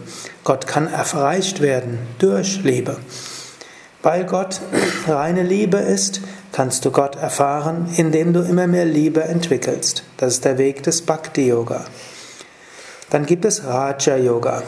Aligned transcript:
Gott 0.43 0.67
kann 0.67 0.87
erreicht 0.87 1.61
werden 1.61 1.97
durch 2.19 2.61
Liebe. 2.63 2.97
Weil 4.05 4.25
Gott 4.25 4.61
reine 5.07 5.41
Liebe 5.41 5.77
ist, 5.77 6.21
kannst 6.51 6.85
du 6.85 6.91
Gott 6.91 7.15
erfahren, 7.15 7.87
indem 7.97 8.33
du 8.33 8.41
immer 8.41 8.67
mehr 8.67 8.85
Liebe 8.85 9.23
entwickelst. 9.23 10.03
Das 10.17 10.33
ist 10.33 10.45
der 10.45 10.59
Weg 10.59 10.83
des 10.83 11.01
Bhakti 11.01 11.47
Yoga. 11.47 11.85
Dann 13.09 13.25
gibt 13.25 13.45
es 13.45 13.65
Raja 13.65 14.15
Yoga. 14.15 14.61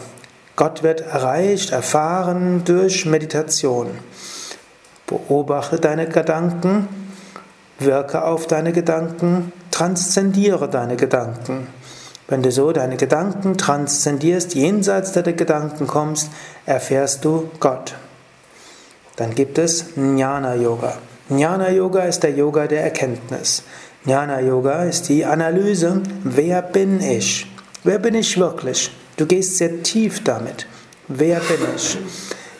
Gott 0.56 0.82
wird 0.82 1.02
erreicht, 1.02 1.70
erfahren 1.70 2.64
durch 2.64 3.06
Meditation. 3.06 3.90
Beobachte 5.06 5.78
deine 5.78 6.08
Gedanken, 6.08 6.88
wirke 7.78 8.24
auf 8.24 8.48
deine 8.48 8.72
Gedanken, 8.72 9.52
transzendiere 9.70 10.68
deine 10.68 10.96
Gedanken. 10.96 11.68
Wenn 12.26 12.42
du 12.42 12.50
so 12.50 12.72
deine 12.72 12.96
Gedanken 12.96 13.56
transzendierst, 13.56 14.56
jenseits 14.56 15.12
der 15.12 15.22
Gedanken 15.32 15.86
kommst, 15.86 16.28
erfährst 16.66 17.24
du 17.24 17.48
Gott. 17.60 17.94
Dann 19.18 19.34
gibt 19.34 19.58
es 19.58 19.96
Jnana 19.96 20.54
Yoga. 20.54 20.96
Jnana 21.28 21.70
Yoga 21.70 22.04
ist 22.04 22.22
der 22.22 22.30
Yoga 22.30 22.68
der 22.68 22.84
Erkenntnis. 22.84 23.64
Jnana 24.06 24.40
Yoga 24.40 24.84
ist 24.84 25.08
die 25.08 25.24
Analyse, 25.24 26.00
wer 26.22 26.62
bin 26.62 27.00
ich? 27.00 27.46
Wer 27.82 27.98
bin 27.98 28.14
ich 28.14 28.38
wirklich? 28.38 28.92
Du 29.16 29.26
gehst 29.26 29.58
sehr 29.58 29.82
tief 29.82 30.22
damit. 30.22 30.66
Wer 31.08 31.40
bin 31.40 31.58
ich? 31.74 31.98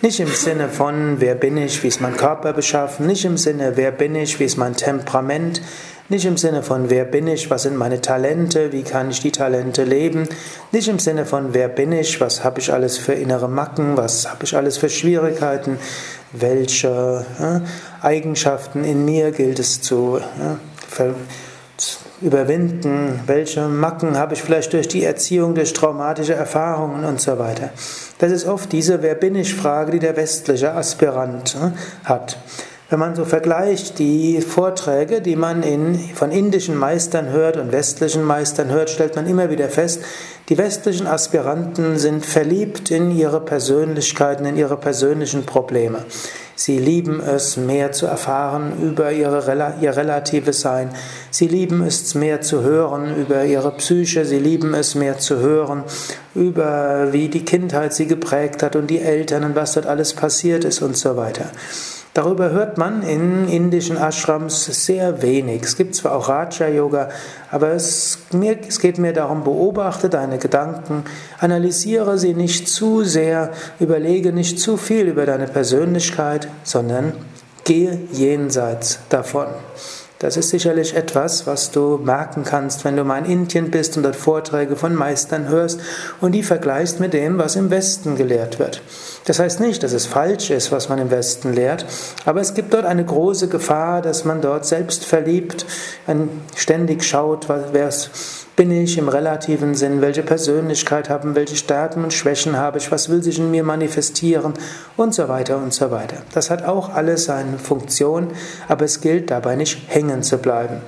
Nicht 0.00 0.20
im 0.20 0.28
Sinne 0.28 0.68
von, 0.68 1.16
wer 1.18 1.34
bin 1.34 1.56
ich, 1.56 1.82
wie 1.82 1.88
ist 1.88 2.00
mein 2.00 2.16
Körper 2.16 2.52
beschaffen, 2.52 3.08
nicht 3.08 3.24
im 3.24 3.36
Sinne, 3.36 3.72
wer 3.74 3.91
bin 3.91 4.14
ich, 4.14 4.38
wie 4.38 4.44
ist 4.44 4.56
mein 4.56 4.77
Temperament, 4.77 5.60
nicht 6.08 6.24
im 6.24 6.36
Sinne 6.36 6.62
von, 6.62 6.88
wer 6.88 7.04
bin 7.04 7.27
ich, 7.27 7.50
was 7.50 7.64
sind 7.64 7.77
meine 7.77 8.00
Talente, 8.00 8.70
wie 8.70 8.84
kann 8.84 9.10
ich 9.10 9.20
die 9.22 9.32
Talente 9.32 9.82
leben, 9.82 10.28
nicht 10.70 10.86
im 10.86 11.00
Sinne 11.00 11.26
von, 11.26 11.52
wer 11.52 11.66
bin 11.66 11.91
ich, 11.91 12.20
was 12.20 12.44
habe 12.44 12.60
ich 12.60 12.72
alles 12.72 12.96
für 12.96 13.12
innere 13.12 13.48
Macken, 13.48 13.96
was 13.96 14.30
habe 14.30 14.44
ich 14.44 14.54
alles 14.54 14.78
für 14.78 14.88
Schwierigkeiten, 14.88 15.80
welche 16.30 17.26
äh, 17.41 18.06
Eigenschaften 18.06 18.84
in 18.84 19.04
mir 19.04 19.32
gilt 19.32 19.58
es 19.58 19.80
zu 19.80 20.20
äh, 20.20 21.06
überwinden, 22.22 23.19
welche 23.26 23.66
Macken 23.66 24.16
habe 24.16 24.34
ich 24.34 24.42
vielleicht 24.42 24.72
durch 24.72 24.86
die 24.86 25.02
Erziehung, 25.02 25.56
durch 25.56 25.72
traumatische 25.72 26.34
Erfahrungen 26.34 27.04
und 27.04 27.20
so 27.20 27.36
weiter. 27.38 27.70
Das 28.19 28.33
ist 28.33 28.47
oft 28.47 28.72
diese 28.72 29.02
Wer 29.02 29.14
bin 29.14 29.34
ich 29.34 29.55
Frage, 29.55 29.92
die 29.92 29.98
der 30.00 30.16
westliche 30.16 30.72
Aspirant 30.72 31.54
äh, 31.56 32.06
hat. 32.09 32.37
Wenn 32.91 32.98
man 32.98 33.15
so 33.15 33.26
vergleicht 33.26 33.98
die 33.98 34.41
Vorträge, 34.41 35.20
die 35.20 35.37
man 35.37 35.62
in, 35.62 35.98
von 36.15 36.32
indischen 36.32 36.75
Meistern 36.75 37.31
hört 37.31 37.59
und 37.59 37.70
westlichen 37.70 38.22
Meistern 38.25 38.70
hört, 38.70 38.88
stellt 38.88 39.15
man 39.15 39.26
immer 39.26 39.50
wieder 39.50 39.69
fest, 39.69 40.00
die 40.48 40.56
westlichen 40.56 41.06
Aspiranten 41.06 41.98
sind 41.98 42.25
verliebt 42.25 42.91
in 42.91 43.10
ihre 43.10 43.41
Persönlichkeiten, 43.41 44.47
in 44.47 44.56
ihre 44.56 44.78
persönlichen 44.78 45.44
Probleme. 45.44 45.98
Sie 46.58 46.76
lieben 46.76 47.20
es, 47.20 47.56
mehr 47.56 47.92
zu 47.92 48.06
erfahren 48.06 48.72
über 48.82 49.12
ihre, 49.12 49.74
ihr 49.80 49.96
relatives 49.96 50.60
Sein. 50.60 50.91
Sie 51.30 51.46
lieben 51.46 51.86
es, 51.86 52.16
mehr 52.16 52.41
zu 52.41 52.62
hören 52.62 53.14
über 53.16 53.44
ihre 53.44 53.70
Psyche. 53.76 54.24
Sie 54.24 54.41
lieben 54.41 54.74
es, 54.74 54.97
mehr 54.97 55.18
zu 55.18 55.36
hören 55.36 55.84
über, 56.34 57.12
wie 57.12 57.28
die 57.28 57.44
Kindheit 57.44 57.94
sie 57.94 58.08
geprägt 58.08 58.64
hat 58.64 58.74
und 58.74 58.88
die 58.88 58.98
Eltern 58.98 59.44
und 59.44 59.54
was 59.54 59.74
dort 59.74 59.86
alles 59.86 60.14
passiert 60.14 60.64
ist 60.64 60.82
und 60.82 60.97
so 60.97 61.16
weiter. 61.16 61.47
Darüber 62.18 62.50
hört 62.50 62.78
man 62.78 63.04
in 63.04 63.46
indischen 63.46 63.96
Ashrams 63.96 64.64
sehr 64.64 65.22
wenig. 65.22 65.62
Es 65.62 65.76
gibt 65.76 65.94
zwar 65.94 66.16
auch 66.16 66.28
Raja-Yoga, 66.28 67.10
aber 67.52 67.74
es, 67.74 68.18
mir, 68.32 68.58
es 68.66 68.80
geht 68.80 68.98
mir 68.98 69.12
darum, 69.12 69.44
beobachte 69.44 70.08
deine 70.08 70.38
Gedanken, 70.38 71.04
analysiere 71.38 72.18
sie 72.18 72.34
nicht 72.34 72.68
zu 72.68 73.04
sehr, 73.04 73.52
überlege 73.78 74.32
nicht 74.32 74.58
zu 74.58 74.76
viel 74.76 75.06
über 75.06 75.26
deine 75.26 75.46
Persönlichkeit, 75.46 76.48
sondern 76.64 77.12
gehe 77.62 78.00
jenseits 78.10 78.98
davon. 79.10 79.46
Das 80.18 80.36
ist 80.36 80.50
sicherlich 80.50 80.96
etwas, 80.96 81.46
was 81.46 81.70
du 81.70 81.98
merken 82.02 82.42
kannst, 82.42 82.84
wenn 82.84 82.96
du 82.96 83.04
mal 83.04 83.18
in 83.18 83.42
Indien 83.42 83.70
bist 83.70 83.96
und 83.96 84.02
dort 84.02 84.16
Vorträge 84.16 84.74
von 84.74 84.92
Meistern 84.94 85.48
hörst 85.48 85.80
und 86.20 86.32
die 86.32 86.42
vergleichst 86.42 86.98
mit 86.98 87.12
dem, 87.12 87.38
was 87.38 87.54
im 87.54 87.70
Westen 87.70 88.16
gelehrt 88.16 88.58
wird. 88.58 88.82
Das 89.26 89.38
heißt 89.38 89.60
nicht, 89.60 89.82
dass 89.84 89.92
es 89.92 90.06
falsch 90.06 90.50
ist, 90.50 90.72
was 90.72 90.88
man 90.88 90.98
im 90.98 91.12
Westen 91.12 91.52
lehrt, 91.52 91.86
aber 92.24 92.40
es 92.40 92.54
gibt 92.54 92.74
dort 92.74 92.84
eine 92.84 93.04
große 93.04 93.48
Gefahr, 93.48 94.02
dass 94.02 94.24
man 94.24 94.40
dort 94.40 94.66
selbst 94.66 95.04
verliebt, 95.04 95.66
ständig 96.56 97.04
schaut, 97.04 97.48
wer 97.48 97.86
es 97.86 98.10
bin 98.58 98.72
ich 98.72 98.98
im 98.98 99.08
relativen 99.08 99.76
Sinn? 99.76 100.00
Welche 100.00 100.24
Persönlichkeit 100.24 101.08
haben? 101.08 101.36
Welche 101.36 101.54
Stärken 101.54 102.02
und 102.02 102.12
Schwächen 102.12 102.56
habe 102.56 102.78
ich? 102.78 102.91
Was 102.91 103.08
will 103.08 103.22
sich 103.22 103.38
in 103.38 103.52
mir 103.52 103.62
manifestieren? 103.62 104.54
Und 104.96 105.14
so 105.14 105.28
weiter 105.28 105.58
und 105.58 105.72
so 105.72 105.92
weiter. 105.92 106.16
Das 106.34 106.50
hat 106.50 106.64
auch 106.64 106.92
alles 106.92 107.26
seine 107.26 107.56
Funktion, 107.56 108.32
aber 108.66 108.84
es 108.84 109.00
gilt 109.00 109.30
dabei 109.30 109.54
nicht 109.54 109.82
hängen 109.86 110.24
zu 110.24 110.38
bleiben. 110.38 110.82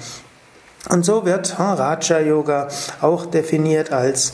Und 0.88 1.04
so 1.04 1.24
wird 1.24 1.58
hm, 1.58 1.64
Raja 1.64 2.18
Yoga 2.18 2.66
auch 3.02 3.26
definiert 3.26 3.92
als 3.92 4.32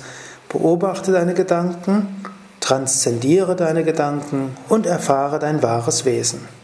beobachte 0.48 1.12
deine 1.12 1.34
Gedanken, 1.34 2.24
transzendiere 2.60 3.54
deine 3.54 3.84
Gedanken 3.84 4.56
und 4.70 4.86
erfahre 4.86 5.38
dein 5.38 5.62
wahres 5.62 6.06
Wesen. 6.06 6.55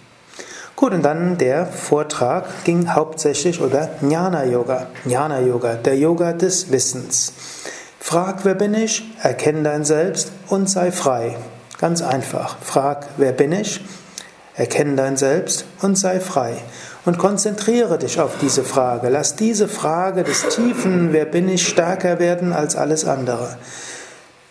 Gut, 0.82 0.94
und 0.94 1.02
dann 1.02 1.38
der 1.38 1.64
Vortrag 1.64 2.64
ging 2.64 2.92
hauptsächlich 2.92 3.60
über 3.60 3.88
Jnana 4.00 4.44
Yoga. 4.44 4.88
Jnana 5.04 5.38
Yoga, 5.38 5.74
der 5.74 5.96
Yoga 5.96 6.32
des 6.32 6.72
Wissens. 6.72 7.32
Frag, 8.00 8.44
wer 8.44 8.56
bin 8.56 8.74
ich? 8.74 9.04
Erkenne 9.22 9.62
dein 9.62 9.84
Selbst 9.84 10.32
und 10.48 10.68
sei 10.68 10.90
frei. 10.90 11.36
Ganz 11.78 12.02
einfach. 12.02 12.56
Frag, 12.60 13.06
wer 13.16 13.30
bin 13.30 13.52
ich? 13.52 13.80
Erkenne 14.56 14.96
dein 14.96 15.16
Selbst 15.16 15.66
und 15.82 15.96
sei 15.96 16.18
frei. 16.18 16.54
Und 17.04 17.16
konzentriere 17.16 17.96
dich 17.96 18.20
auf 18.20 18.32
diese 18.40 18.64
Frage. 18.64 19.08
Lass 19.08 19.36
diese 19.36 19.68
Frage 19.68 20.24
des 20.24 20.48
tiefen 20.48 21.12
Wer 21.12 21.26
bin 21.26 21.48
ich 21.48 21.64
stärker 21.64 22.18
werden 22.18 22.52
als 22.52 22.74
alles 22.74 23.04
andere. 23.04 23.56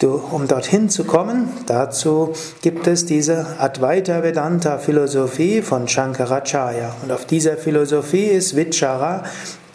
Du, 0.01 0.19
um 0.31 0.47
dorthin 0.47 0.89
zu 0.89 1.03
kommen, 1.03 1.47
dazu 1.67 2.33
gibt 2.63 2.87
es 2.87 3.05
diese 3.05 3.59
Advaita 3.59 4.23
Vedanta 4.23 4.79
Philosophie 4.79 5.61
von 5.61 5.87
Shankaracharya. 5.87 6.95
Und 7.03 7.11
auf 7.11 7.25
dieser 7.25 7.55
Philosophie 7.55 8.25
ist 8.25 8.55
Vichara, 8.55 9.23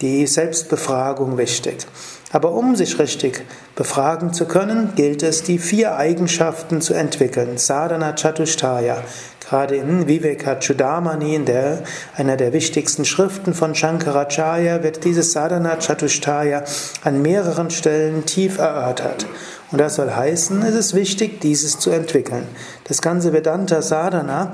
die 0.00 0.26
Selbstbefragung, 0.26 1.38
wichtig. 1.38 1.86
Aber 2.32 2.50
um 2.54 2.74
sich 2.74 2.98
richtig 2.98 3.44
befragen 3.76 4.32
zu 4.32 4.46
können, 4.46 4.94
gilt 4.96 5.22
es, 5.22 5.44
die 5.44 5.60
vier 5.60 5.96
Eigenschaften 5.96 6.80
zu 6.80 6.92
entwickeln. 6.92 7.56
Sadhana 7.56 8.12
Chatushtaya. 8.14 9.04
Gerade 9.48 9.76
in 9.76 10.08
Vivekachudamani, 10.08 11.36
in 11.36 11.44
der, 11.44 11.84
einer 12.16 12.36
der 12.36 12.52
wichtigsten 12.52 13.04
Schriften 13.04 13.54
von 13.54 13.76
Shankaracharya, 13.76 14.82
wird 14.82 15.04
dieses 15.04 15.30
Sadhana 15.30 15.76
Chatushtaya 15.76 16.64
an 17.04 17.22
mehreren 17.22 17.70
Stellen 17.70 18.26
tief 18.26 18.58
erörtert. 18.58 19.26
Und 19.70 19.80
das 19.80 19.96
soll 19.96 20.10
heißen, 20.10 20.62
es 20.62 20.74
ist 20.74 20.94
wichtig, 20.94 21.40
dieses 21.40 21.78
zu 21.78 21.90
entwickeln. 21.90 22.48
Das 22.84 23.00
ganze 23.00 23.32
Vedanta 23.32 23.82
Sadhana, 23.82 24.50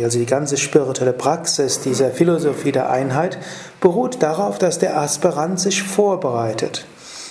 also 0.00 0.18
die 0.20 0.26
ganze 0.26 0.56
spirituelle 0.56 1.14
Praxis 1.14 1.80
dieser 1.80 2.10
Philosophie 2.10 2.72
der 2.72 2.90
Einheit, 2.90 3.38
beruht 3.80 4.22
darauf, 4.22 4.58
dass 4.58 4.78
der 4.78 4.98
Aspirant 4.98 5.58
sich 5.58 5.82
vorbereitet. 5.82 6.86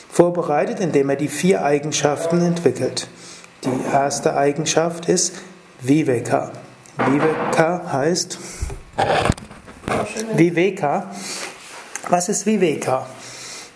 Vorbereitet, 0.10 0.82
indem 0.82 1.10
er 1.10 1.16
die 1.16 1.30
vier 1.30 1.64
Eigenschaften 1.64 2.42
entwickelt. 2.42 3.08
Die 3.64 3.94
erste 3.94 4.36
Eigenschaft 4.36 5.08
ist 5.08 5.36
Viveka. 5.82 6.52
Viveka 6.98 7.92
heißt 7.94 8.40
Viveka. 10.34 11.12
Was 12.10 12.28
ist 12.28 12.48
Viveka? 12.48 13.06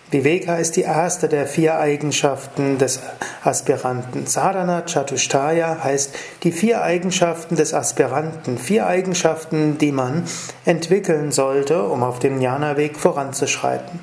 Viveka 0.09 0.55
ist 0.55 0.75
die 0.75 0.81
erste 0.81 1.29
der 1.29 1.45
vier 1.45 1.77
Eigenschaften 1.77 2.79
des 2.79 2.99
Aspiranten. 3.43 4.25
Sadhana 4.25 4.81
Chatushtaya 4.81 5.83
heißt 5.83 6.15
die 6.43 6.51
vier 6.51 6.81
Eigenschaften 6.81 7.55
des 7.55 7.75
Aspiranten, 7.75 8.57
vier 8.57 8.87
Eigenschaften, 8.87 9.77
die 9.77 9.91
man 9.91 10.23
entwickeln 10.65 11.31
sollte, 11.31 11.83
um 11.83 12.01
auf 12.03 12.17
dem 12.17 12.41
Jnana-Weg 12.41 12.97
voranzuschreiten. 12.97 13.99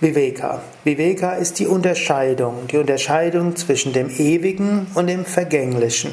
Viveka. 0.00 0.60
Viveka 0.84 1.32
ist 1.32 1.58
die 1.58 1.66
Unterscheidung, 1.66 2.68
die 2.70 2.78
Unterscheidung 2.78 3.56
zwischen 3.56 3.92
dem 3.92 4.10
Ewigen 4.10 4.86
und 4.94 5.08
dem 5.08 5.24
Vergänglichen. 5.24 6.12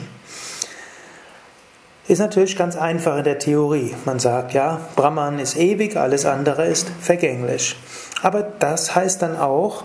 Ist 2.08 2.20
natürlich 2.20 2.58
ganz 2.58 2.76
einfach 2.76 3.18
in 3.18 3.24
der 3.24 3.40
Theorie. 3.40 3.96
Man 4.06 4.20
sagt 4.20 4.54
ja, 4.54 4.82
Brahman 4.96 5.40
ist 5.40 5.56
ewig, 5.56 5.96
alles 5.98 6.26
andere 6.26 6.66
ist 6.66 6.90
vergänglich. 7.00 7.76
Aber 8.22 8.42
das 8.42 8.96
heißt 8.96 9.22
dann 9.22 9.38
auch, 9.38 9.84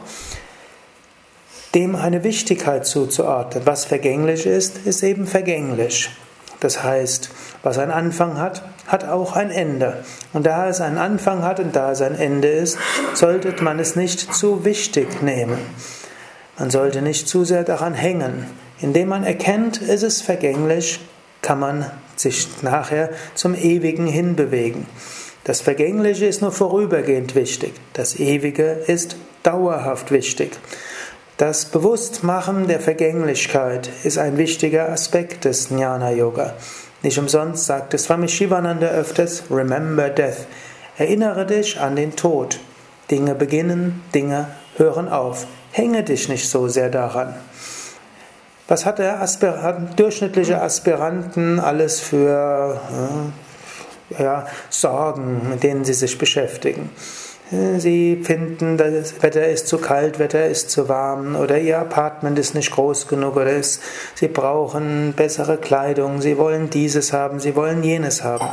dem 1.74 1.94
eine 1.94 2.24
Wichtigkeit 2.24 2.86
zuzuordnen. 2.86 3.66
Was 3.66 3.84
vergänglich 3.84 4.46
ist, 4.46 4.86
ist 4.86 5.02
eben 5.02 5.26
vergänglich. 5.26 6.10
Das 6.60 6.82
heißt, 6.82 7.30
was 7.62 7.76
einen 7.76 7.90
Anfang 7.90 8.38
hat, 8.38 8.62
hat 8.86 9.04
auch 9.04 9.36
ein 9.36 9.50
Ende. 9.50 10.02
Und 10.32 10.46
da 10.46 10.68
es 10.68 10.80
einen 10.80 10.96
Anfang 10.96 11.42
hat 11.42 11.60
und 11.60 11.76
da 11.76 11.92
es 11.92 12.00
ein 12.00 12.18
Ende 12.18 12.48
ist, 12.48 12.78
sollte 13.12 13.62
man 13.62 13.78
es 13.78 13.94
nicht 13.94 14.32
zu 14.32 14.64
wichtig 14.64 15.22
nehmen. 15.22 15.58
Man 16.58 16.70
sollte 16.70 17.02
nicht 17.02 17.28
zu 17.28 17.44
sehr 17.44 17.62
daran 17.64 17.92
hängen. 17.92 18.46
Indem 18.80 19.08
man 19.08 19.24
erkennt, 19.24 19.82
es 19.82 20.02
ist 20.02 20.22
vergänglich, 20.22 21.00
kann 21.46 21.60
man 21.60 21.88
sich 22.16 22.48
nachher 22.62 23.10
zum 23.36 23.54
Ewigen 23.54 24.08
hinbewegen. 24.08 24.86
Das 25.44 25.60
Vergängliche 25.60 26.26
ist 26.26 26.42
nur 26.42 26.50
vorübergehend 26.50 27.36
wichtig, 27.36 27.72
das 27.92 28.18
Ewige 28.18 28.72
ist 28.88 29.16
dauerhaft 29.44 30.10
wichtig. 30.10 30.58
Das 31.36 31.66
Bewusstmachen 31.66 32.66
der 32.66 32.80
Vergänglichkeit 32.80 33.88
ist 34.02 34.18
ein 34.18 34.38
wichtiger 34.38 34.90
Aspekt 34.90 35.44
des 35.44 35.70
Jnana 35.70 36.10
Yoga. 36.10 36.54
Nicht 37.02 37.18
umsonst 37.18 37.66
sagt 37.66 37.94
es 37.94 38.04
Swami 38.04 38.26
Shivananda 38.26 38.88
öfters, 38.88 39.44
Remember 39.48 40.08
Death. 40.08 40.48
Erinnere 40.98 41.46
dich 41.46 41.78
an 41.78 41.94
den 41.94 42.16
Tod. 42.16 42.58
Dinge 43.08 43.36
beginnen, 43.36 44.02
Dinge 44.12 44.48
hören 44.78 45.08
auf. 45.08 45.46
Hänge 45.70 46.02
dich 46.02 46.28
nicht 46.28 46.48
so 46.48 46.66
sehr 46.66 46.88
daran. 46.88 47.36
Was 48.68 48.84
hat 48.84 48.98
der 48.98 49.22
Aspirant, 49.22 49.98
durchschnittliche 49.98 50.60
Aspiranten 50.60 51.60
alles 51.60 52.00
für 52.00 52.80
äh, 54.18 54.22
ja, 54.22 54.46
Sorgen, 54.70 55.50
mit 55.50 55.62
denen 55.62 55.84
sie 55.84 55.94
sich 55.94 56.18
beschäftigen? 56.18 56.90
Sie 57.78 58.22
finden, 58.24 58.76
das 58.76 59.22
Wetter 59.22 59.46
ist 59.46 59.68
zu 59.68 59.78
kalt, 59.78 60.18
Wetter 60.18 60.46
ist 60.46 60.68
zu 60.70 60.88
warm 60.88 61.36
oder 61.36 61.58
Ihr 61.58 61.78
Apartment 61.78 62.36
ist 62.40 62.56
nicht 62.56 62.72
groß 62.72 63.06
genug 63.06 63.36
oder 63.36 63.52
ist, 63.52 63.80
Sie 64.16 64.26
brauchen 64.26 65.12
bessere 65.12 65.56
Kleidung, 65.56 66.20
Sie 66.20 66.38
wollen 66.38 66.70
dieses 66.70 67.12
haben, 67.12 67.38
Sie 67.38 67.54
wollen 67.54 67.84
jenes 67.84 68.24
haben. 68.24 68.48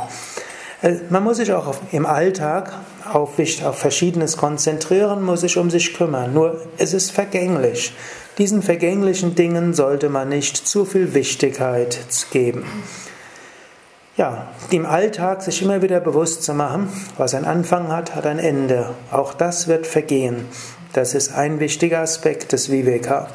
Äh, 0.84 0.96
man 1.08 1.24
muss 1.24 1.38
sich 1.38 1.52
auch 1.52 1.74
im 1.90 2.06
Alltag 2.06 2.72
auf, 3.10 3.38
auf 3.64 3.78
Verschiedenes 3.78 4.36
konzentrieren, 4.36 5.22
muss 5.24 5.40
sich 5.40 5.56
um 5.56 5.70
sich 5.70 5.94
kümmern. 5.94 6.32
Nur 6.32 6.60
es 6.78 6.92
ist 6.92 7.10
vergänglich. 7.10 7.94
Diesen 8.38 8.62
vergänglichen 8.62 9.34
Dingen 9.34 9.74
sollte 9.74 10.08
man 10.08 10.28
nicht 10.28 10.56
zu 10.56 10.84
viel 10.84 11.14
Wichtigkeit 11.14 11.98
geben. 12.30 12.64
Ja, 14.16 14.48
im 14.70 14.86
Alltag 14.86 15.42
sich 15.42 15.60
immer 15.62 15.82
wieder 15.82 16.00
bewusst 16.00 16.44
zu 16.44 16.54
machen, 16.54 16.88
was 17.16 17.34
ein 17.34 17.44
Anfang 17.44 17.88
hat, 17.88 18.14
hat 18.14 18.26
ein 18.26 18.38
Ende. 18.38 18.90
Auch 19.10 19.34
das 19.34 19.66
wird 19.66 19.86
vergehen. 19.86 20.46
Das 20.92 21.14
ist 21.14 21.34
ein 21.34 21.58
wichtiger 21.58 22.00
Aspekt 22.00 22.52
des 22.52 22.70
Viveka. 22.70 23.28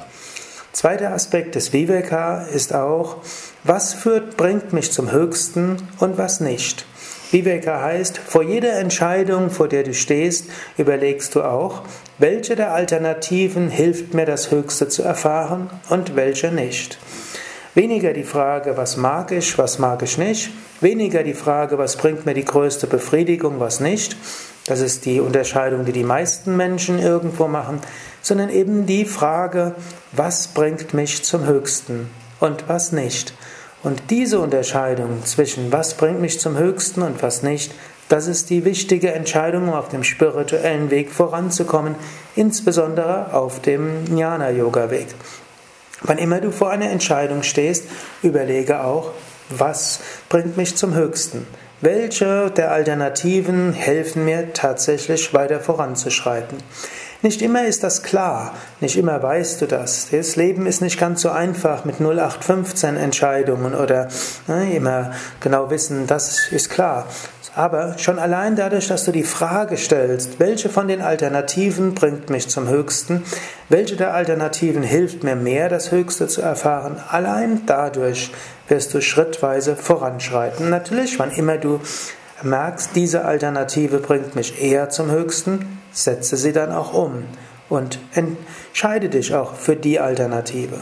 Zweiter 0.71 1.11
Aspekt 1.11 1.55
des 1.55 1.73
Viveka 1.73 2.43
ist 2.43 2.73
auch, 2.73 3.17
was 3.65 3.93
führt, 3.93 4.37
bringt 4.37 4.71
mich 4.71 4.93
zum 4.93 5.11
Höchsten 5.11 5.77
und 5.99 6.17
was 6.17 6.39
nicht. 6.39 6.85
Viveka 7.31 7.81
heißt, 7.81 8.17
vor 8.17 8.41
jeder 8.41 8.79
Entscheidung, 8.79 9.51
vor 9.51 9.67
der 9.67 9.83
du 9.83 9.93
stehst, 9.93 10.45
überlegst 10.77 11.35
du 11.35 11.43
auch, 11.43 11.83
welche 12.17 12.55
der 12.55 12.73
Alternativen 12.73 13.69
hilft 13.69 14.15
mir 14.15 14.25
das 14.25 14.49
Höchste 14.49 14.87
zu 14.87 15.03
erfahren 15.03 15.69
und 15.89 16.15
welche 16.15 16.51
nicht. 16.51 16.97
Weniger 17.75 18.13
die 18.13 18.23
Frage, 18.23 18.77
was 18.77 18.97
mag 18.97 19.31
ich, 19.31 19.57
was 19.59 19.77
mag 19.77 20.01
ich 20.01 20.17
nicht, 20.17 20.49
weniger 20.81 21.21
die 21.21 21.35
Frage, 21.35 21.77
was 21.77 21.97
bringt 21.97 22.25
mir 22.25 22.33
die 22.33 22.45
größte 22.45 22.87
Befriedigung, 22.87 23.59
was 23.59 23.79
nicht. 23.79 24.17
Das 24.65 24.81
ist 24.81 25.05
die 25.05 25.19
Unterscheidung, 25.19 25.85
die 25.85 25.91
die 25.91 26.03
meisten 26.03 26.57
Menschen 26.57 26.99
irgendwo 26.99 27.47
machen, 27.47 27.79
sondern 28.21 28.49
eben 28.49 28.87
die 28.87 29.05
Frage, 29.05 29.75
was 30.11 30.47
bringt 30.47 30.95
mich 30.95 31.23
zum 31.23 31.45
Höchsten 31.45 32.09
und 32.39 32.67
was 32.67 32.91
nicht. 32.91 33.33
Und 33.81 34.01
diese 34.09 34.39
Unterscheidung 34.39 35.23
zwischen 35.25 35.71
was 35.71 35.95
bringt 35.95 36.19
mich 36.19 36.39
zum 36.39 36.57
Höchsten 36.57 37.01
und 37.01 37.23
was 37.23 37.43
nicht, 37.43 37.71
das 38.09 38.27
ist 38.27 38.49
die 38.49 38.65
wichtige 38.65 39.13
Entscheidung, 39.13 39.69
um 39.69 39.73
auf 39.73 39.89
dem 39.89 40.03
spirituellen 40.03 40.89
Weg 40.89 41.11
voranzukommen, 41.11 41.95
insbesondere 42.35 43.33
auf 43.33 43.61
dem 43.61 44.05
Jnana-Yoga-Weg. 44.05 45.07
Wann 46.01 46.17
immer 46.17 46.41
du 46.41 46.51
vor 46.51 46.71
einer 46.71 46.89
Entscheidung 46.89 47.43
stehst, 47.43 47.85
überlege 48.23 48.83
auch, 48.83 49.11
was 49.49 49.99
bringt 50.27 50.57
mich 50.57 50.75
zum 50.75 50.95
Höchsten? 50.95 51.45
Welche 51.81 52.51
der 52.51 52.71
Alternativen 52.71 53.73
helfen 53.73 54.25
mir 54.25 54.53
tatsächlich 54.53 55.33
weiter 55.33 55.59
voranzuschreiten? 55.59 56.57
Nicht 57.21 57.41
immer 57.41 57.65
ist 57.65 57.83
das 57.83 58.01
klar, 58.01 58.53
nicht 58.79 58.95
immer 58.95 59.21
weißt 59.21 59.61
du 59.61 59.65
das. 59.65 60.07
Das 60.09 60.37
Leben 60.37 60.65
ist 60.65 60.81
nicht 60.81 60.97
ganz 60.97 61.21
so 61.21 61.29
einfach 61.29 61.83
mit 61.83 61.99
0815 61.99 62.95
Entscheidungen 62.95 63.75
oder 63.75 64.07
ne, 64.47 64.73
immer 64.73 65.11
genau 65.41 65.69
wissen, 65.69 66.07
das 66.07 66.49
ist 66.49 66.69
klar. 66.69 67.07
Aber 67.55 67.97
schon 67.97 68.19
allein 68.19 68.55
dadurch, 68.55 68.87
dass 68.87 69.03
du 69.03 69.11
die 69.11 69.23
Frage 69.23 69.75
stellst, 69.75 70.39
welche 70.39 70.69
von 70.69 70.87
den 70.87 71.01
Alternativen 71.01 71.93
bringt 71.93 72.29
mich 72.29 72.47
zum 72.47 72.69
Höchsten, 72.69 73.25
welche 73.67 73.97
der 73.97 74.13
Alternativen 74.13 74.83
hilft 74.83 75.25
mir 75.25 75.35
mehr, 75.35 75.67
das 75.67 75.91
Höchste 75.91 76.29
zu 76.29 76.41
erfahren, 76.41 77.03
allein 77.09 77.63
dadurch 77.65 78.31
wirst 78.69 78.93
du 78.93 79.01
schrittweise 79.01 79.75
voranschreiten. 79.75 80.69
Natürlich, 80.69 81.19
wann 81.19 81.31
immer 81.31 81.57
du 81.57 81.81
merkst, 82.43 82.91
diese 82.95 83.25
Alternative 83.25 83.97
bringt 83.97 84.35
mich 84.35 84.61
eher 84.61 84.89
zum 84.89 85.11
Höchsten, 85.11 85.78
setze 85.91 86.37
sie 86.37 86.53
dann 86.53 86.71
auch 86.71 86.93
um 86.93 87.25
und 87.69 87.99
entscheide 88.13 89.09
dich 89.09 89.33
auch 89.33 89.55
für 89.55 89.75
die 89.75 89.99
Alternative. 89.99 90.79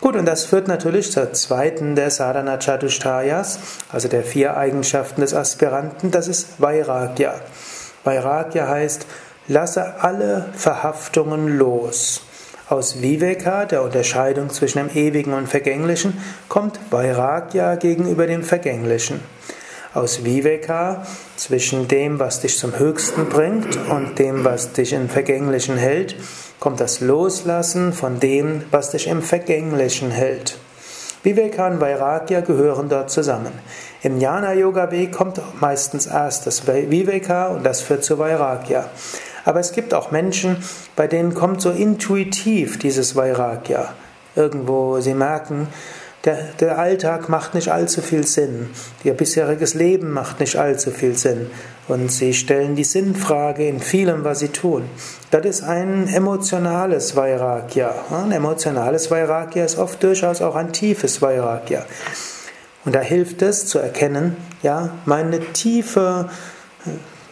Gut, 0.00 0.16
und 0.16 0.26
das 0.26 0.44
führt 0.44 0.68
natürlich 0.68 1.10
zur 1.10 1.32
zweiten 1.32 1.94
der 1.94 2.10
Sadhana 2.10 2.58
Chatushtayas, 2.58 3.58
also 3.90 4.08
der 4.08 4.22
vier 4.22 4.56
Eigenschaften 4.56 5.22
des 5.22 5.34
Aspiranten, 5.34 6.10
das 6.10 6.28
ist 6.28 6.60
Vairagya. 6.60 7.34
Vairagya 8.04 8.68
heißt, 8.68 9.06
lasse 9.48 10.00
alle 10.00 10.46
Verhaftungen 10.54 11.56
los. 11.56 12.22
Aus 12.68 13.00
Viveka, 13.00 13.64
der 13.64 13.82
Unterscheidung 13.82 14.50
zwischen 14.50 14.78
dem 14.78 14.90
Ewigen 14.90 15.32
und 15.32 15.48
Vergänglichen, 15.48 16.20
kommt 16.48 16.78
Vairagya 16.90 17.76
gegenüber 17.76 18.26
dem 18.26 18.42
Vergänglichen 18.42 19.20
aus 19.96 20.24
Viveka 20.24 21.06
zwischen 21.36 21.88
dem, 21.88 22.18
was 22.18 22.40
dich 22.40 22.58
zum 22.58 22.78
Höchsten 22.78 23.26
bringt 23.28 23.78
und 23.88 24.18
dem, 24.18 24.44
was 24.44 24.72
dich 24.72 24.92
im 24.92 25.08
Vergänglichen 25.08 25.76
hält, 25.76 26.16
kommt 26.60 26.80
das 26.80 27.00
Loslassen 27.00 27.92
von 27.92 28.20
dem, 28.20 28.62
was 28.70 28.90
dich 28.90 29.08
im 29.08 29.22
Vergänglichen 29.22 30.10
hält. 30.10 30.58
Viveka 31.22 31.66
und 31.66 31.80
Vairagya 31.80 32.40
gehören 32.40 32.88
dort 32.88 33.10
zusammen. 33.10 33.52
Im 34.02 34.18
Jnana-Yoga-Weg 34.18 35.10
kommt 35.10 35.40
meistens 35.60 36.06
erst 36.06 36.46
das 36.46 36.68
Viveka 36.68 37.48
und 37.48 37.64
das 37.64 37.80
führt 37.80 38.04
zu 38.04 38.18
Vairagya. 38.18 38.88
Aber 39.44 39.60
es 39.60 39.72
gibt 39.72 39.94
auch 39.94 40.10
Menschen, 40.10 40.56
bei 40.94 41.06
denen 41.06 41.34
kommt 41.34 41.60
so 41.60 41.70
intuitiv 41.70 42.78
dieses 42.78 43.16
Vairagya. 43.16 43.92
Irgendwo 44.36 45.00
sie 45.00 45.14
merken, 45.14 45.68
der, 46.26 46.38
der 46.60 46.78
Alltag 46.78 47.28
macht 47.28 47.54
nicht 47.54 47.70
allzu 47.70 48.02
viel 48.02 48.26
Sinn. 48.26 48.68
Ihr 49.04 49.14
bisheriges 49.14 49.74
Leben 49.74 50.12
macht 50.12 50.40
nicht 50.40 50.56
allzu 50.56 50.90
viel 50.90 51.16
Sinn. 51.16 51.50
Und 51.86 52.10
sie 52.10 52.34
stellen 52.34 52.74
die 52.74 52.84
Sinnfrage 52.84 53.66
in 53.66 53.78
vielem, 53.78 54.24
was 54.24 54.40
sie 54.40 54.48
tun. 54.48 54.82
Das 55.30 55.46
ist 55.46 55.62
ein 55.62 56.08
emotionales 56.08 57.14
Vairagya. 57.14 57.94
Ein 58.10 58.32
emotionales 58.32 59.08
Vairagya 59.08 59.64
ist 59.64 59.78
oft 59.78 60.02
durchaus 60.02 60.42
auch 60.42 60.56
ein 60.56 60.72
tiefes 60.72 61.22
Vairagya. 61.22 61.86
Und 62.84 62.94
da 62.94 63.00
hilft 63.00 63.42
es 63.42 63.66
zu 63.66 63.78
erkennen, 63.78 64.36
ja, 64.62 64.90
meine 65.04 65.40
tiefe, 65.52 66.28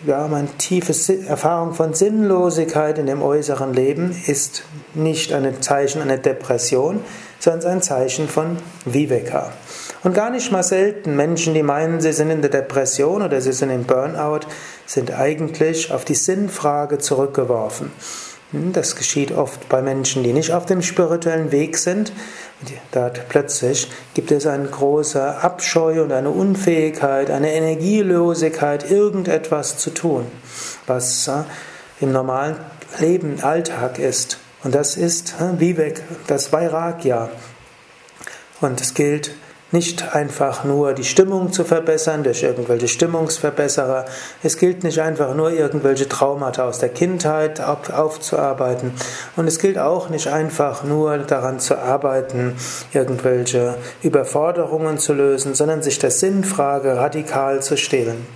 ja, 0.07 0.29
meine 0.29 0.49
tiefe 0.59 0.95
Erfahrung 1.27 1.75
von 1.75 1.95
Sinnlosigkeit 1.95 2.99
in 2.99 3.07
dem 3.07 3.23
äußeren 3.23 3.73
Leben 3.73 4.17
ist 4.27 4.63
nicht 4.95 5.33
ein 5.33 5.63
Zeichen 5.63 6.01
einer 6.01 6.19
Depression, 6.19 7.01
sondern 7.45 7.73
ein 7.73 7.83
Zeichen 7.83 8.27
von 8.27 8.57
Viveka. 8.87 9.53
Und 10.03 10.15
gar 10.15 10.31
nicht 10.31 10.51
mal 10.51 10.63
selten 10.63 11.15
Menschen, 11.15 11.53
die 11.53 11.63
meinen, 11.63 12.01
sie 12.01 12.15
sind 12.15 12.31
in 12.31 12.41
der 12.41 12.51
Depression 12.51 13.21
oder 13.21 13.41
sie 13.43 13.53
sind 13.53 13.69
im 13.69 13.85
Burnout, 13.85 14.47
sind 14.87 15.13
eigentlich 15.13 15.93
auf 15.93 16.07
die 16.07 16.15
Sinnfrage 16.15 16.99
zurückgeworfen. 16.99 17.93
Hm, 18.53 18.73
das 18.73 18.97
geschieht 18.97 19.33
oft 19.33 19.69
bei 19.69 19.83
Menschen, 19.83 20.23
die 20.23 20.33
nicht 20.33 20.53
auf 20.53 20.65
dem 20.65 20.81
spirituellen 20.81 21.53
Weg 21.53 21.77
sind. 21.77 22.13
Dort 22.93 23.29
plötzlich 23.29 23.91
gibt 24.15 24.31
es 24.31 24.47
eine 24.47 24.67
große 24.67 25.23
Abscheu 25.23 26.03
und 26.03 26.13
eine 26.13 26.31
Unfähigkeit, 26.31 27.31
eine 27.31 27.53
Energielosigkeit, 27.53 28.91
irgendetwas 28.91 29.77
zu 29.77 29.91
tun, 29.91 30.25
was 30.87 31.29
äh, 31.29 31.43
im 32.01 32.11
normalen 32.11 32.57
Leben 32.99 33.43
Alltag 33.43 33.99
ist. 33.99 34.39
Und 34.65 34.75
das 34.75 34.97
ist 34.97 35.35
Vivek, 35.59 36.03
das 36.27 36.53
Vairagya. 36.53 37.29
Und 38.61 38.81
es 38.81 38.95
gilt 38.95 39.33
nicht 39.75 40.15
einfach 40.15 40.65
nur 40.65 40.95
die 40.95 41.05
Stimmung 41.05 41.53
zu 41.53 41.65
verbessern 41.65 42.23
durch 42.23 42.45
irgendwelche 42.45 42.87
Stimmungsverbesserer. 42.87 44.05
Es 44.43 44.57
gilt 44.57 44.85
nicht 44.85 45.01
einfach 45.01 45.35
nur 45.35 45.51
irgendwelche 45.51 46.09
Traumata 46.09 46.65
aus 46.65 46.79
der 46.79 46.91
Kindheit 46.91 47.61
aufzuarbeiten. 47.61 48.93
Und 49.37 49.49
es 49.49 49.59
gilt 49.59 49.77
auch 49.79 50.09
nicht 50.09 50.29
einfach 50.29 50.85
nur 50.85 51.19
daran 51.19 51.59
zu 51.59 51.77
arbeiten, 51.77 52.55
irgendwelche 52.93 53.75
Überforderungen 54.03 54.99
zu 54.99 55.13
lösen, 55.13 55.55
sondern 55.55 55.83
sich 55.83 55.99
der 55.99 56.13
Sinnfrage 56.13 56.97
radikal 56.97 57.61
zu 57.61 57.77
stellen. 57.77 58.27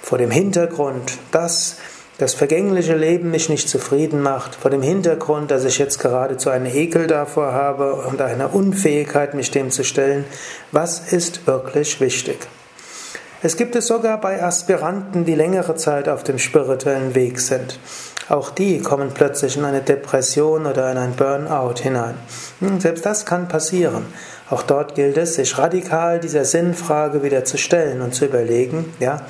Vor 0.00 0.18
dem 0.18 0.30
Hintergrund, 0.30 1.18
dass 1.32 1.76
das 2.18 2.34
vergängliche 2.34 2.94
Leben 2.94 3.30
mich 3.30 3.48
nicht 3.48 3.68
zufrieden 3.68 4.22
macht, 4.22 4.54
vor 4.54 4.70
dem 4.70 4.82
Hintergrund, 4.82 5.50
dass 5.50 5.64
ich 5.64 5.78
jetzt 5.78 5.98
geradezu 5.98 6.50
einen 6.50 6.66
Ekel 6.66 7.06
davor 7.06 7.52
habe 7.52 7.94
und 7.94 8.20
eine 8.20 8.48
Unfähigkeit, 8.48 9.34
mich 9.34 9.50
dem 9.50 9.70
zu 9.70 9.84
stellen, 9.84 10.24
was 10.70 11.12
ist 11.12 11.46
wirklich 11.46 12.00
wichtig? 12.00 12.38
Es 13.42 13.56
gibt 13.56 13.76
es 13.76 13.88
sogar 13.88 14.20
bei 14.20 14.42
Aspiranten, 14.42 15.26
die 15.26 15.34
längere 15.34 15.76
Zeit 15.76 16.08
auf 16.08 16.24
dem 16.24 16.38
spirituellen 16.38 17.14
Weg 17.14 17.40
sind. 17.40 17.78
Auch 18.30 18.48
die 18.48 18.80
kommen 18.80 19.10
plötzlich 19.12 19.58
in 19.58 19.66
eine 19.66 19.82
Depression 19.82 20.64
oder 20.64 20.90
in 20.90 20.96
ein 20.96 21.12
Burnout 21.12 21.74
hinein. 21.82 22.14
Hm, 22.60 22.80
selbst 22.80 23.04
das 23.04 23.26
kann 23.26 23.48
passieren. 23.48 24.06
Auch 24.48 24.62
dort 24.62 24.94
gilt 24.94 25.18
es, 25.18 25.34
sich 25.34 25.58
radikal 25.58 26.20
dieser 26.20 26.46
Sinnfrage 26.46 27.22
wieder 27.22 27.44
zu 27.44 27.58
stellen 27.58 28.00
und 28.00 28.14
zu 28.14 28.24
überlegen, 28.24 28.94
ja, 28.98 29.26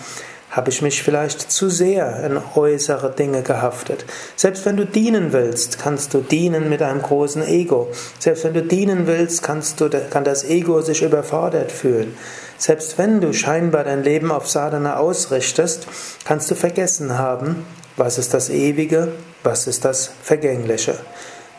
habe 0.55 0.71
ich 0.71 0.83
mich 0.83 1.03
vielleicht 1.03 1.51
zu 1.51 1.69
sehr 1.69 2.25
in 2.25 2.39
äußere 2.55 3.11
Dinge 3.11 3.43
gehaftet? 3.43 4.05
Selbst 4.37 4.65
wenn 4.65 4.77
du 4.77 4.87
dienen 4.87 5.33
willst, 5.33 5.81
kannst 5.81 6.15
du 6.15 6.21
dienen 6.21 6.69
mit 6.69 6.81
einem 6.81 7.03
großen 7.03 7.45
Ego. 7.45 7.89
Selbst 8.21 8.45
wenn 8.45 8.55
du 8.55 8.63
dienen 8.63 9.09
willst, 9.09 9.43
kannst 9.43 9.81
du, 9.81 9.91
kann 10.11 10.23
das 10.23 10.45
Ego 10.45 10.81
sich 10.81 11.03
überfordert 11.03 11.73
fühlen. 11.73 12.17
Selbst 12.57 12.97
wenn 12.99 13.21
du 13.21 13.33
scheinbar 13.33 13.83
dein 13.83 14.05
Leben 14.05 14.31
auf 14.31 14.49
Sadhana 14.49 14.97
ausrichtest, 14.97 15.89
kannst 16.25 16.49
du 16.53 16.55
vergessen 16.55 17.19
haben, 17.19 17.67
was 17.97 18.17
ist 18.17 18.33
das 18.33 18.49
Ewige, 18.49 19.09
was 19.43 19.67
ist 19.67 19.85
das 19.85 20.13
Vergängliche. 20.23 20.95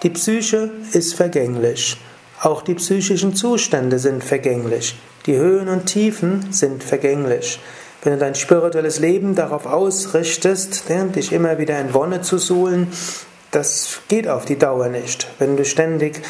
Die 0.03 0.09
Psyche 0.09 0.71
ist 0.93 1.15
vergänglich. 1.15 1.97
Auch 2.41 2.61
die 2.61 2.75
psychischen 2.75 3.35
Zustände 3.35 3.99
sind 3.99 4.23
vergänglich. 4.23 4.95
Die 5.25 5.35
Höhen 5.35 5.67
und 5.67 5.85
Tiefen 5.85 6.53
sind 6.53 6.81
vergänglich. 6.81 7.59
Wenn 8.05 8.13
du 8.13 8.19
dein 8.19 8.35
spirituelles 8.35 8.99
Leben 8.99 9.33
darauf 9.33 9.65
ausrichtest, 9.65 10.83
dich 11.15 11.33
immer 11.33 11.57
wieder 11.57 11.79
in 11.79 11.95
Wonne 11.95 12.21
zu 12.21 12.37
suhlen, 12.37 12.87
das 13.49 14.01
geht 14.09 14.27
auf 14.27 14.45
die 14.45 14.59
Dauer 14.59 14.89
nicht. 14.89 15.27
Wenn 15.39 15.57
du 15.57 15.65
ständig 15.65 16.21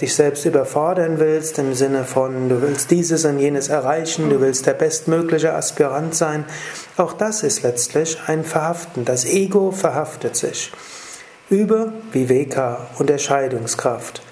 dich 0.00 0.14
selbst 0.16 0.44
überfordern 0.46 1.20
willst, 1.20 1.60
im 1.60 1.74
Sinne 1.74 2.02
von, 2.02 2.48
du 2.48 2.60
willst 2.60 2.90
dieses 2.90 3.24
und 3.24 3.38
jenes 3.38 3.68
erreichen, 3.68 4.30
du 4.30 4.40
willst 4.40 4.66
der 4.66 4.72
bestmögliche 4.72 5.52
Aspirant 5.52 6.16
sein, 6.16 6.44
auch 6.96 7.12
das 7.12 7.44
ist 7.44 7.62
letztlich 7.62 8.18
ein 8.26 8.42
Verhaften. 8.42 9.04
Das 9.04 9.26
Ego 9.26 9.70
verhaftet 9.70 10.34
sich. 10.34 10.72
Übe 11.50 11.92
Viveka, 12.10 12.88
Unterscheidungskraft. 12.98 14.22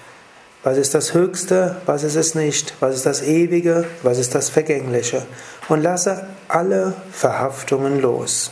Was 0.67 0.77
ist 0.77 0.93
das 0.93 1.13
Höchste, 1.13 1.77
was 1.85 2.03
ist 2.03 2.17
es 2.17 2.35
nicht? 2.35 2.73
Was 2.81 2.93
ist 2.93 3.05
das 3.05 3.23
Ewige, 3.23 3.85
was 4.03 4.17
ist 4.17 4.35
das 4.35 4.49
Vergängliche? 4.49 5.25
Und 5.69 5.81
lasse 5.81 6.27
alle 6.49 6.91
Verhaftungen 7.09 8.01
los. 8.01 8.51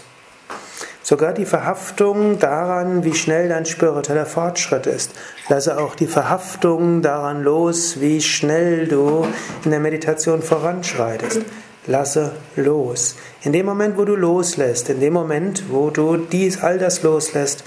Sogar 1.03 1.33
die 1.33 1.43
Verhaftung 1.45 2.39
daran, 2.39 3.03
wie 3.03 3.15
schnell 3.15 3.49
dein 3.49 3.65
spiritueller 3.65 4.25
Fortschritt 4.25 4.85
ist. 4.85 5.11
Lasse 5.49 5.77
auch 5.77 5.93
die 5.93 6.07
Verhaftung 6.07 7.01
daran 7.01 7.43
los, 7.43 7.99
wie 7.99 8.21
schnell 8.21 8.87
du 8.87 9.27
in 9.65 9.71
der 9.71 9.81
Meditation 9.81 10.41
voranschreitest. 10.41 11.41
Lasse 11.85 12.31
los. 12.55 13.17
In 13.41 13.51
dem 13.51 13.65
Moment, 13.65 13.97
wo 13.97 14.05
du 14.05 14.15
loslässt, 14.15 14.87
in 14.87 15.01
dem 15.01 15.11
Moment, 15.11 15.65
wo 15.69 15.89
du 15.89 16.15
dies, 16.15 16.63
all 16.63 16.79
das 16.79 17.03
loslässt, 17.03 17.65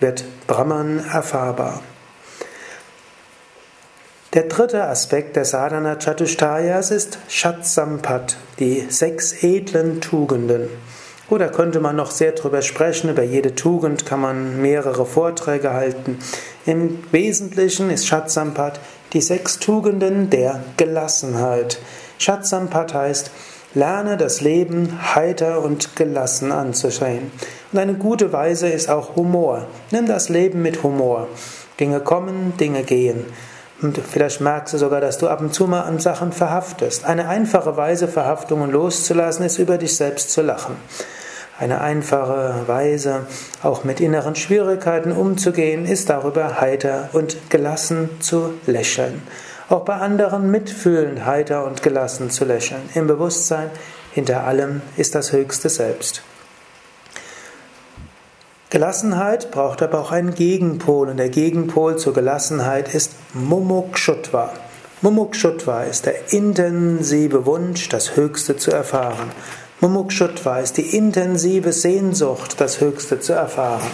wird 0.00 0.24
Brahman 0.48 0.98
erfahrbar. 0.98 1.80
Der 4.34 4.42
dritte 4.42 4.84
Aspekt 4.84 5.36
der 5.36 5.46
Sadhana 5.46 5.96
Chatushtayas 5.96 6.90
ist 6.90 7.18
Shatsampat, 7.28 8.36
die 8.58 8.84
sechs 8.90 9.42
edlen 9.42 10.02
Tugenden. 10.02 10.68
Gut, 11.30 11.40
da 11.40 11.48
könnte 11.48 11.80
man 11.80 11.96
noch 11.96 12.10
sehr 12.10 12.32
drüber 12.32 12.60
sprechen. 12.60 13.08
Über 13.08 13.22
jede 13.22 13.54
Tugend 13.54 14.04
kann 14.04 14.20
man 14.20 14.60
mehrere 14.60 15.06
Vorträge 15.06 15.72
halten. 15.72 16.18
Im 16.66 17.02
Wesentlichen 17.10 17.88
ist 17.88 18.06
Shatsampat 18.06 18.80
die 19.14 19.22
sechs 19.22 19.60
Tugenden 19.60 20.28
der 20.28 20.62
Gelassenheit. 20.76 21.78
Shatsampat 22.18 22.92
heißt, 22.92 23.30
lerne 23.72 24.18
das 24.18 24.42
Leben 24.42 24.98
heiter 25.14 25.62
und 25.62 25.96
gelassen 25.96 26.52
anzusehen. 26.52 27.30
Und 27.72 27.78
eine 27.78 27.94
gute 27.94 28.30
Weise 28.30 28.68
ist 28.68 28.90
auch 28.90 29.16
Humor. 29.16 29.68
Nimm 29.90 30.04
das 30.04 30.28
Leben 30.28 30.60
mit 30.60 30.82
Humor. 30.82 31.28
Dinge 31.80 32.00
kommen, 32.00 32.58
Dinge 32.58 32.82
gehen. 32.82 33.24
Und 33.80 33.98
vielleicht 33.98 34.40
merkst 34.40 34.74
du 34.74 34.78
sogar, 34.78 35.00
dass 35.00 35.18
du 35.18 35.28
ab 35.28 35.40
und 35.40 35.54
zu 35.54 35.66
mal 35.66 35.82
an 35.82 36.00
Sachen 36.00 36.32
verhaftest. 36.32 37.04
Eine 37.04 37.28
einfache 37.28 37.76
Weise, 37.76 38.08
Verhaftungen 38.08 38.70
loszulassen, 38.72 39.44
ist 39.44 39.58
über 39.58 39.78
dich 39.78 39.96
selbst 39.96 40.32
zu 40.32 40.42
lachen. 40.42 40.76
Eine 41.60 41.80
einfache 41.80 42.66
Weise, 42.66 43.26
auch 43.62 43.84
mit 43.84 44.00
inneren 44.00 44.34
Schwierigkeiten 44.36 45.12
umzugehen, 45.12 45.86
ist 45.86 46.08
darüber 46.08 46.60
heiter 46.60 47.10
und 47.12 47.50
gelassen 47.50 48.10
zu 48.20 48.54
lächeln. 48.66 49.22
Auch 49.68 49.84
bei 49.84 49.94
anderen 49.94 50.50
mitfühlend 50.50 51.24
heiter 51.26 51.64
und 51.64 51.82
gelassen 51.82 52.30
zu 52.30 52.44
lächeln. 52.44 52.82
Im 52.94 53.06
Bewusstsein, 53.06 53.70
hinter 54.12 54.44
allem 54.44 54.82
ist 54.96 55.14
das 55.14 55.32
höchste 55.32 55.68
Selbst. 55.68 56.22
Gelassenheit 58.70 59.50
braucht 59.50 59.80
aber 59.80 59.98
auch 59.98 60.12
einen 60.12 60.34
Gegenpol 60.34 61.08
und 61.08 61.16
der 61.16 61.30
Gegenpol 61.30 61.96
zur 61.96 62.12
Gelassenheit 62.12 62.94
ist 62.94 63.12
Mumukshutva. 63.32 64.52
Mumukshutva 65.00 65.84
ist 65.84 66.04
der 66.04 66.34
intensive 66.34 67.46
Wunsch, 67.46 67.88
das 67.88 68.14
Höchste 68.14 68.58
zu 68.58 68.70
erfahren. 68.70 69.30
Mumukshutva 69.80 70.58
ist 70.58 70.76
die 70.76 70.94
intensive 70.94 71.72
Sehnsucht, 71.72 72.60
das 72.60 72.82
Höchste 72.82 73.20
zu 73.20 73.32
erfahren. 73.32 73.86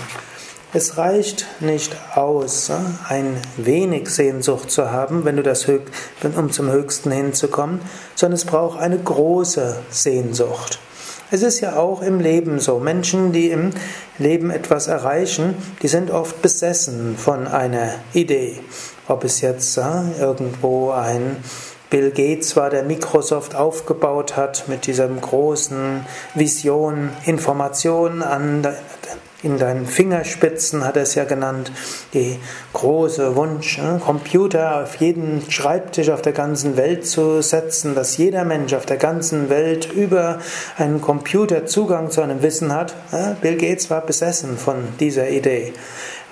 Es 0.73 0.99
reicht 0.99 1.47
nicht 1.61 1.95
aus, 2.17 2.73
ein 3.09 3.37
wenig 3.57 4.09
Sehnsucht 4.09 4.73
zu 4.73 4.91
haben, 4.91 5.25
wenn 5.25 5.37
du 5.37 5.45
das 5.45 5.69
um 6.37 6.51
zum 6.51 6.69
Höchsten 6.69 7.13
hinzukommen, 7.13 7.81
sondern 8.17 8.35
es 8.35 8.45
braucht 8.45 8.81
eine 8.81 8.99
große 8.99 9.77
Sehnsucht. 9.91 10.81
Es 11.31 11.43
ist 11.43 11.61
ja 11.61 11.77
auch 11.77 12.03
im 12.03 12.21
Leben 12.21 12.61
so. 12.61 12.79
Menschen, 12.79 13.33
die 13.33 13.51
im 13.51 13.71
Leben 14.19 14.51
etwas 14.51 14.87
erreichen, 14.87 15.55
die 15.83 15.89
sind 15.89 16.11
oft 16.11 16.43
besessen 16.43 17.17
von 17.17 17.47
einer 17.47 17.95
Idee. 18.13 18.61
Ob 19.09 19.25
es 19.25 19.41
jetzt 19.41 19.77
äh, 19.77 19.83
irgendwo 20.21 20.91
ein 20.91 21.37
Bill 21.91 22.11
Gates 22.11 22.57
war, 22.57 22.71
der 22.71 22.83
Microsoft 22.83 23.55
aufgebaut 23.55 24.37
hat 24.37 24.69
mit 24.69 24.87
dieser 24.87 25.07
großen 25.09 26.05
Vision, 26.35 27.11
Informationen 27.25 28.23
an 28.23 28.67
in 29.45 29.59
deinen 29.59 29.87
Fingerspitzen, 29.87 30.85
hat 30.85 30.97
er 30.97 31.03
es 31.03 31.15
ja 31.15 31.25
genannt, 31.25 31.71
die 32.15 32.39
große 32.73 33.37
Wunsch, 33.37 33.79
ne? 33.79 34.01
Computer 34.03 34.83
auf 34.83 34.97
jeden 34.97 35.51
Schreibtisch 35.51 36.09
auf 36.11 36.23
der 36.23 36.33
ganzen 36.33 36.77
Welt 36.77 37.07
zu 37.07 37.43
setzen, 37.43 37.95
dass 37.95 38.17
jeder 38.17 38.45
Mensch 38.45 38.73
auf 38.73 38.87
der 38.87 38.97
ganzen 38.97 39.51
Welt 39.51 39.93
über 39.93 40.39
einen 40.79 41.01
Computer 41.01 41.67
Zugang 41.67 42.11
zu 42.11 42.23
einem 42.23 42.43
Wissen 42.43 42.73
hat. 42.73 42.95
Bill 43.41 43.57
Gates 43.57 43.91
war 43.91 44.01
besessen 44.01 44.57
von 44.57 44.77
dieser 44.99 45.29
Idee. 45.29 45.73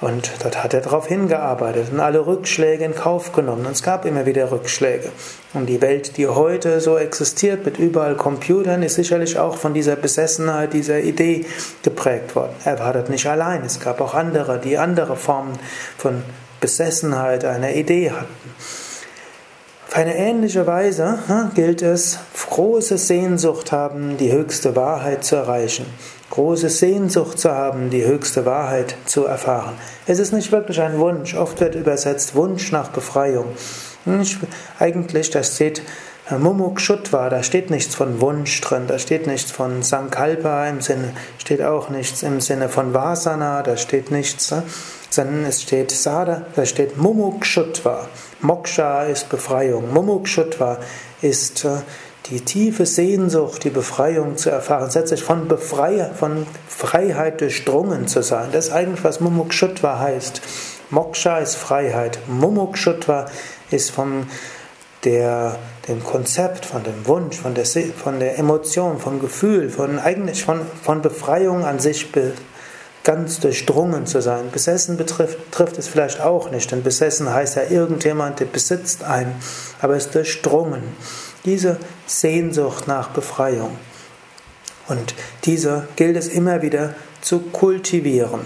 Und 0.03 0.33
dort 0.43 0.63
hat 0.63 0.75
er 0.75 0.81
darauf 0.81 1.07
hingearbeitet 1.07 1.93
und 1.93 2.01
alle 2.01 2.27
Rückschläge 2.27 2.85
in 2.85 2.95
Kauf 2.95 3.33
genommen. 3.33 3.67
Und 3.67 3.73
es 3.73 3.85
gab 3.85 4.05
immer 4.05 4.27
wieder 4.27 4.51
Rückschläge. 4.51 5.11
Und 5.55 5.67
die 5.67 5.81
Welt, 5.81 6.17
die 6.17 6.27
heute 6.27 6.81
so 6.81 6.99
existiert 6.99 7.65
mit 7.65 7.79
überall 7.79 8.17
Computern, 8.17 8.83
ist 8.83 8.97
sicherlich 8.97 9.39
auch 9.39 9.57
von 9.57 9.75
dieser 9.75 9.95
Besessenheit, 9.95 10.73
dieser 10.73 10.99
Idee 10.99 11.47
geprägt 11.85 12.35
worden. 12.35 12.53
Er 12.65 12.81
war 12.81 12.93
dort 12.93 13.11
nicht 13.11 13.27
allein. 13.29 13.63
Es 13.65 13.79
gab 13.79 14.01
auch 14.01 14.15
andere, 14.15 14.59
die 14.59 14.77
andere 14.77 15.15
Formen 15.15 15.57
von 15.97 16.25
Besessenheit 16.61 17.45
einer 17.45 17.73
Idee 17.73 18.11
hatten. 18.11 18.55
Auf 19.87 19.97
eine 19.97 20.17
ähnliche 20.17 20.67
Weise 20.67 21.19
hm, 21.29 21.51
gilt 21.55 21.81
es, 21.81 22.19
große 22.53 22.99
Sehnsucht 22.99 23.73
haben, 23.73 24.19
die 24.19 24.31
höchste 24.31 24.77
Wahrheit 24.77 25.25
zu 25.25 25.37
erreichen. 25.37 25.87
Große 26.33 26.71
Sehnsucht 26.71 27.39
zu 27.39 27.53
haben, 27.53 27.91
die 27.91 28.07
höchste 28.07 28.47
Wahrheit 28.47 28.97
zu 29.05 29.27
erfahren. 29.27 29.75
Es 30.07 30.19
ist 30.19 30.33
nicht 30.33 30.51
wirklich 30.51 30.81
ein 30.81 30.99
Wunsch. 30.99 31.35
Oft 31.35 31.61
wird 31.61 31.75
übersetzt 31.75 32.35
Wunsch 32.35 32.73
nach 32.73 32.89
Befreiung. 32.89 33.45
Hm, 34.05 34.23
eigentlich, 34.79 35.29
das 35.29 35.57
steht 35.57 35.83
Mumukshutva, 36.31 37.29
da 37.29 37.43
steht 37.43 37.69
nichts 37.69 37.95
von 37.95 38.23
Wunsch 38.23 38.59
drin, 38.63 38.85
da 38.87 38.99
steht 38.99 39.27
nichts 39.27 39.51
von 39.51 39.83
Sankalpa 39.83 40.69
im 40.69 40.81
Sinne, 40.81 41.13
steht 41.37 41.61
auch 41.61 41.91
nichts 41.91 42.23
im 42.23 42.41
Sinne 42.41 42.71
von 42.71 42.95
Vasana, 42.95 43.63
da 43.63 43.77
steht 43.77 44.11
nichts, 44.11 44.53
ne? 44.53 44.63
sondern 45.11 45.45
es 45.45 45.61
steht 45.61 45.91
Sada, 45.91 46.47
da 46.57 46.65
steht 46.65 46.97
Mumukshutva. 46.97 48.09
Moksha 48.41 49.03
ist 49.03 49.29
Befreiung. 49.29 49.93
Mumukshutva 49.93 50.79
ist 51.21 51.67
äh, 51.67 51.77
die 52.27 52.41
tiefe 52.41 52.87
Sehnsucht, 52.87 53.65
die 53.65 53.71
Befreiung 53.71 54.37
zu 54.37 54.51
erfahren, 54.51 54.91
letztlich 54.95 55.23
von, 55.23 55.49
Befreier, 55.49 56.15
von 56.15 56.47
Freiheit 56.69 57.41
durchdrungen 57.41 58.07
zu 58.07 58.23
sein. 58.23 58.51
Das 58.53 58.69
ist 58.69 58.73
eigentlich, 58.73 59.03
was 59.03 59.21
Mumukshutva 59.21 59.99
heißt. 59.99 60.41
Moksha 60.91 61.39
ist 61.39 61.57
Freiheit. 61.57 62.21
Mumukshutva 62.29 63.27
ist 63.71 63.91
vom 63.91 64.27
der, 65.05 65.59
dem 65.89 66.05
Konzept, 66.05 66.65
von 66.65 66.85
dem 66.85 67.07
Wunsch, 67.07 67.37
von 67.37 67.55
der, 67.55 67.67
von 67.67 68.21
der 68.21 68.39
Emotion, 68.39 69.01
vom 69.01 69.19
Gefühl, 69.19 69.69
von 69.69 69.99
eigentlich 69.99 70.45
von, 70.45 70.61
von 70.83 71.03
Befreiung 71.03 71.65
an 71.65 71.81
sich 71.81 72.13
be, 72.13 72.33
ganz 73.05 73.41
durchdrungen 73.41 74.07
zu 74.07 74.23
sein. 74.23 74.51
Besessen 74.53 74.97
betrifft, 74.97 75.39
trifft 75.51 75.79
es 75.79 75.89
vielleicht 75.89 76.21
auch 76.21 76.51
nicht, 76.51 76.71
denn 76.71 76.83
besessen 76.83 77.33
heißt 77.33 77.57
ja 77.57 77.63
irgendjemand, 77.69 78.39
der 78.41 78.45
besitzt 78.45 79.03
einen, 79.03 79.35
aber 79.81 79.97
es 79.97 80.07
ist 80.07 80.15
durchdrungen. 80.15 80.83
Diese 81.45 81.79
Sehnsucht 82.21 82.89
nach 82.89 83.09
Befreiung. 83.09 83.77
Und 84.89 85.15
diese 85.45 85.89
gilt 85.97 86.17
es 86.17 86.29
immer 86.29 86.63
wieder 86.63 86.95
zu 87.21 87.41
kultivieren. 87.41 88.41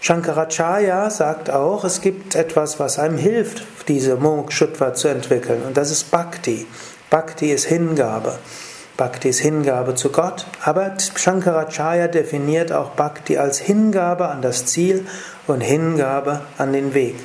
Shankaracharya 0.00 1.10
sagt 1.10 1.50
auch, 1.50 1.84
es 1.84 2.00
gibt 2.00 2.36
etwas, 2.36 2.78
was 2.78 2.98
einem 2.98 3.18
hilft, 3.18 3.64
diese 3.88 4.16
Mokshutva 4.16 4.94
zu 4.94 5.08
entwickeln, 5.08 5.62
und 5.66 5.76
das 5.76 5.90
ist 5.90 6.10
Bhakti. 6.10 6.66
Bhakti 7.10 7.50
ist 7.50 7.64
Hingabe. 7.64 8.38
Bhakti 8.96 9.30
ist 9.30 9.40
Hingabe 9.40 9.94
zu 9.94 10.10
Gott, 10.10 10.46
aber 10.64 10.92
Shankaracharya 11.16 12.08
definiert 12.08 12.70
auch 12.72 12.90
Bhakti 12.90 13.38
als 13.38 13.58
Hingabe 13.58 14.28
an 14.28 14.42
das 14.42 14.66
Ziel 14.66 15.06
und 15.46 15.60
Hingabe 15.62 16.42
an 16.58 16.72
den 16.72 16.94
Weg. 16.94 17.16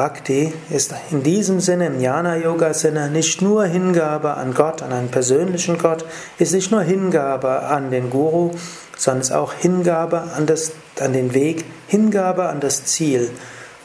Bhakti 0.00 0.54
ist 0.70 0.94
in 1.10 1.22
diesem 1.22 1.60
Sinne, 1.60 1.88
im 1.88 2.00
Jnana-Yoga-Sinne, 2.00 3.10
nicht 3.10 3.42
nur 3.42 3.66
Hingabe 3.66 4.32
an 4.32 4.54
Gott, 4.54 4.80
an 4.80 4.94
einen 4.94 5.10
persönlichen 5.10 5.76
Gott, 5.76 6.06
ist 6.38 6.54
nicht 6.54 6.70
nur 6.70 6.80
Hingabe 6.80 7.64
an 7.64 7.90
den 7.90 8.08
Guru, 8.08 8.52
sondern 8.96 9.20
ist 9.20 9.30
auch 9.30 9.52
Hingabe 9.52 10.22
an, 10.34 10.46
das, 10.46 10.72
an 10.98 11.12
den 11.12 11.34
Weg, 11.34 11.66
Hingabe 11.86 12.48
an 12.48 12.60
das 12.60 12.86
Ziel. 12.86 13.30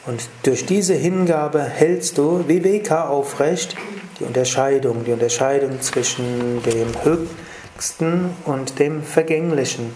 Und 0.06 0.30
durch 0.44 0.64
diese 0.64 0.94
Hingabe 0.94 1.60
hältst 1.60 2.16
du 2.16 2.48
Viveka 2.48 3.08
aufrecht, 3.08 3.76
die 4.18 4.24
Unterscheidung, 4.24 5.04
die 5.04 5.12
Unterscheidung 5.12 5.82
zwischen 5.82 6.62
dem 6.62 6.94
Höchsten 7.04 8.30
und 8.46 8.78
dem 8.78 9.02
Vergänglichen, 9.02 9.94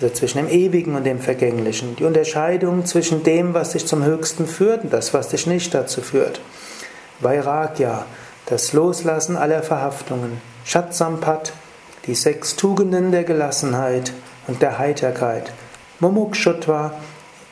also 0.00 0.14
zwischen 0.14 0.38
dem 0.38 0.48
Ewigen 0.48 0.94
und 0.94 1.04
dem 1.04 1.20
Vergänglichen, 1.20 1.96
die 1.96 2.04
Unterscheidung 2.04 2.86
zwischen 2.86 3.24
dem, 3.24 3.54
was 3.54 3.70
dich 3.70 3.86
zum 3.86 4.04
Höchsten 4.04 4.46
führt 4.46 4.84
und 4.84 4.92
das, 4.92 5.12
was 5.12 5.28
dich 5.28 5.46
nicht 5.46 5.74
dazu 5.74 6.02
führt. 6.02 6.40
Vairagya, 7.20 8.06
das 8.46 8.72
Loslassen 8.72 9.36
aller 9.36 9.62
Verhaftungen. 9.62 10.40
Shatsampat, 10.64 11.52
die 12.06 12.14
sechs 12.14 12.54
Tugenden 12.54 13.10
der 13.10 13.24
Gelassenheit 13.24 14.12
und 14.46 14.62
der 14.62 14.78
Heiterkeit. 14.78 15.52
Mumukshutva, 15.98 16.94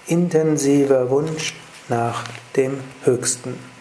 intensiver 0.07 1.11
Wunsch 1.11 1.55
nach 1.89 2.25
dem 2.57 2.79
Höchsten. 3.05 3.76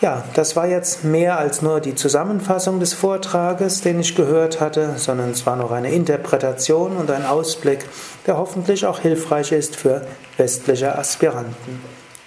Ja, 0.00 0.22
das 0.34 0.54
war 0.54 0.68
jetzt 0.68 1.02
mehr 1.02 1.38
als 1.38 1.60
nur 1.60 1.80
die 1.80 1.96
Zusammenfassung 1.96 2.78
des 2.78 2.94
Vortrages, 2.94 3.80
den 3.80 3.98
ich 3.98 4.14
gehört 4.14 4.60
hatte, 4.60 4.94
sondern 4.96 5.30
es 5.30 5.44
war 5.44 5.56
noch 5.56 5.72
eine 5.72 5.90
Interpretation 5.90 6.96
und 6.96 7.10
ein 7.10 7.26
Ausblick, 7.26 7.84
der 8.24 8.36
hoffentlich 8.36 8.86
auch 8.86 9.00
hilfreich 9.00 9.50
ist 9.50 9.74
für 9.74 10.06
westliche 10.36 10.96
Aspiranten. 10.96 11.82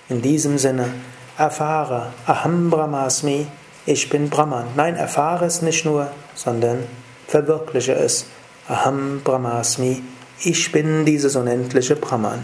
In 0.09 0.21
diesem 0.21 0.57
Sinne, 0.57 0.89
erfahre 1.37 2.07
Aham 2.27 2.69
Brahmasmi, 2.69 3.47
ich 3.85 4.09
bin 4.09 4.29
Brahman. 4.29 4.65
Nein, 4.75 4.97
erfahre 4.97 5.45
es 5.45 5.61
nicht 5.61 5.85
nur, 5.85 6.11
sondern 6.35 6.79
verwirkliche 7.27 7.93
es. 7.93 8.25
Aham 8.67 9.21
Brahmasmi, 9.23 10.03
ich 10.43 10.73
bin 10.73 11.05
dieses 11.05 11.37
unendliche 11.37 11.95
Brahman. 11.95 12.43